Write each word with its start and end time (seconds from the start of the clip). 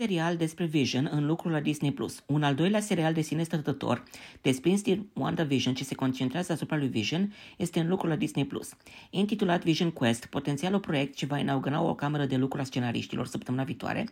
serial 0.00 0.36
despre 0.36 0.64
Vision 0.64 1.08
în 1.12 1.26
lucru 1.26 1.48
la 1.48 1.60
Disney+. 1.60 1.92
Plus. 1.92 2.22
Un 2.26 2.42
al 2.42 2.54
doilea 2.54 2.80
serial 2.80 3.12
de 3.12 3.20
sine 3.20 3.42
stătător, 3.42 4.02
desprins 4.40 4.82
din 4.82 5.06
WandaVision, 5.12 5.74
ce 5.74 5.84
se 5.84 5.94
concentrează 5.94 6.52
asupra 6.52 6.76
lui 6.76 6.88
Vision, 6.88 7.32
este 7.56 7.80
în 7.80 7.88
lucru 7.88 8.06
la 8.08 8.16
Disney+. 8.16 8.44
Plus. 8.44 8.72
Intitulat 9.10 9.64
Vision 9.64 9.90
Quest, 9.90 10.26
potențialul 10.26 10.80
proiect 10.80 11.14
ce 11.14 11.26
va 11.26 11.38
inaugura 11.38 11.82
o 11.82 11.94
cameră 11.94 12.26
de 12.26 12.36
lucru 12.36 12.60
a 12.60 12.64
scenariștilor 12.64 13.26
săptămâna 13.26 13.64
viitoare, 13.64 14.08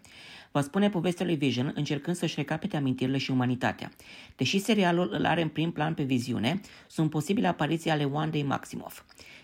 va 0.53 0.61
spune 0.61 0.91
povestea 0.91 1.27
lui 1.27 1.37
Vision 1.37 1.73
încercând 1.75 2.17
să-și 2.17 2.35
recapete 2.37 2.77
amintirile 2.77 3.19
și 3.19 3.31
umanitatea. 3.31 3.91
Deși 4.37 4.59
serialul 4.59 5.11
îl 5.13 5.25
are 5.25 5.43
în 5.43 5.49
prim 5.49 5.71
plan 5.71 5.95
pe 5.95 6.03
viziune, 6.03 6.61
sunt 6.87 7.11
posibile 7.11 7.47
apariții 7.47 7.91
ale 7.91 8.05
Wandei 8.05 8.43
Maximoff. 8.43 9.03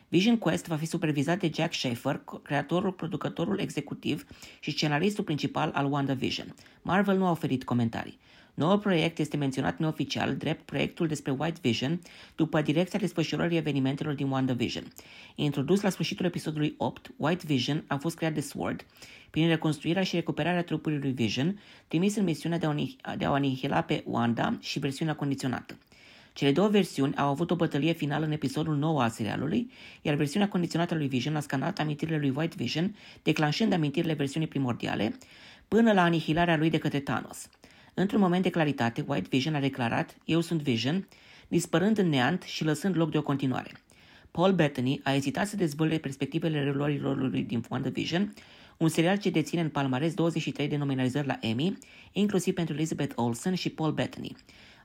Vision 0.08 0.38
Quest 0.38 0.66
va 0.66 0.76
fi 0.76 0.86
supervizat 0.86 1.38
de 1.38 1.50
Jack 1.54 1.72
Schaefer, 1.74 2.22
creatorul, 2.42 2.92
producătorul 2.92 3.58
executiv 3.58 4.26
și 4.60 4.70
scenaristul 4.70 5.24
principal 5.24 5.70
al 5.74 5.92
WandaVision. 5.92 6.54
Marvel 6.82 7.16
nu 7.16 7.26
a 7.26 7.30
oferit 7.30 7.64
comentarii. 7.64 8.18
Noul 8.54 8.78
proiect 8.78 9.18
este 9.18 9.36
menționat 9.36 9.78
neoficial 9.78 10.36
drept 10.36 10.62
proiectul 10.64 11.06
despre 11.06 11.34
White 11.38 11.58
Vision 11.62 12.00
după 12.34 12.62
direcția 12.62 12.98
desfășurării 12.98 13.56
evenimentelor 13.56 14.14
din 14.14 14.30
WandaVision. 14.30 14.84
Introdus 15.34 15.80
la 15.80 15.88
sfârșitul 15.88 16.24
episodului 16.24 16.74
8, 16.76 17.10
White 17.16 17.44
Vision 17.46 17.84
a 17.86 17.96
fost 17.96 18.16
creat 18.16 18.32
de 18.34 18.40
Sword 18.40 18.86
prin 19.30 19.48
reconstruirea 19.48 20.02
și 20.02 20.14
recuperarea 20.14 20.62
trupului 20.62 20.98
lui 20.98 21.12
Vision, 21.12 21.60
trimis 21.88 22.16
în 22.16 22.24
misiunea 22.24 22.58
de 23.16 23.24
a 23.24 23.30
o 23.30 23.32
anihila 23.32 23.82
pe 23.82 24.02
Wanda 24.06 24.58
și 24.60 24.78
versiunea 24.78 25.14
condiționată. 25.14 25.78
Cele 26.34 26.52
două 26.52 26.68
versiuni 26.68 27.14
au 27.16 27.28
avut 27.28 27.50
o 27.50 27.56
bătălie 27.56 27.92
finală 27.92 28.24
în 28.24 28.32
episodul 28.32 28.76
9 28.76 29.02
al 29.02 29.10
serialului, 29.10 29.70
iar 30.02 30.14
versiunea 30.14 30.48
condiționată 30.48 30.94
lui 30.94 31.08
Vision 31.08 31.36
a 31.36 31.40
scanat 31.40 31.78
amintirile 31.78 32.18
lui 32.18 32.32
White 32.36 32.54
Vision, 32.58 32.96
declanșând 33.22 33.72
amintirile 33.72 34.12
versiunii 34.12 34.48
primordiale, 34.48 35.18
până 35.68 35.92
la 35.92 36.02
anihilarea 36.02 36.56
lui 36.56 36.70
de 36.70 36.78
către 36.78 37.00
Thanos. 37.00 37.48
Într-un 37.94 38.20
moment 38.20 38.42
de 38.42 38.50
claritate, 38.50 39.04
White 39.06 39.26
Vision 39.30 39.54
a 39.54 39.60
declarat, 39.60 40.16
eu 40.24 40.40
sunt 40.40 40.60
Vision, 40.60 41.08
dispărând 41.48 41.98
în 41.98 42.08
neant 42.08 42.42
și 42.42 42.64
lăsând 42.64 42.96
loc 42.96 43.10
de 43.10 43.18
o 43.18 43.22
continuare. 43.22 43.70
Paul 44.30 44.52
Bettany 44.52 45.00
a 45.02 45.14
ezitat 45.14 45.46
să 45.48 45.56
dezvăluie 45.56 45.98
perspectivele 45.98 46.62
reluărilor 46.62 47.16
lui 47.30 47.42
din 47.42 47.64
WandaVision, 47.70 48.34
un 48.76 48.88
serial 48.88 49.16
ce 49.16 49.30
deține 49.30 49.60
în 49.60 49.68
palmares 49.68 50.14
23 50.14 50.68
de 50.68 50.76
nominalizări 50.76 51.26
la 51.26 51.38
Emmy, 51.40 51.78
inclusiv 52.12 52.54
pentru 52.54 52.74
Elizabeth 52.74 53.12
Olsen 53.16 53.54
și 53.54 53.70
Paul 53.70 53.92
Bettany. 53.92 54.36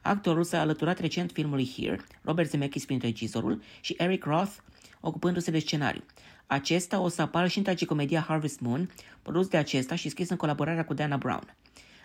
Actorul 0.02 0.44
s-a 0.44 0.59
alăturat 0.59 1.00
recent 1.00 1.31
filmului 1.31 1.72
Here, 1.75 2.00
Robert 2.22 2.50
Zemeckis 2.50 2.86
prin 2.86 3.00
regizorul 3.02 3.61
și 3.81 3.95
Eric 3.97 4.23
Roth 4.23 4.52
ocupându-se 5.00 5.52
de 5.52 5.59
scenariu. 5.59 6.03
Acesta 6.47 7.00
o 7.00 7.08
să 7.08 7.22
apară 7.22 7.47
și 7.47 7.58
în 7.58 7.64
tragicomedia 7.64 8.25
Harvest 8.27 8.59
Moon, 8.59 8.92
produs 9.22 9.47
de 9.47 9.58
acesta 9.58 9.95
și 9.95 10.09
scris 10.09 10.30
în 10.30 10.38
colaborarea 10.38 10.86
cu 10.86 10.94
Dana 10.94 11.17
Brown. 11.17 11.55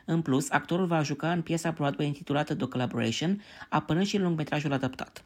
În 0.05 0.23
plus, 0.23 0.51
actorul 0.51 0.87
va 0.87 1.03
juca 1.03 1.33
în 1.33 1.43
piesa 1.43 1.71
Broadway 1.71 2.07
intitulată 2.07 2.55
The 2.55 2.67
Collaboration, 2.67 3.43
apărând 3.69 4.07
și 4.07 4.17
în 4.17 4.23
lungmetrajul 4.23 4.73
adaptat. 4.73 5.25